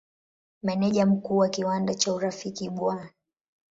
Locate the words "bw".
2.69-2.93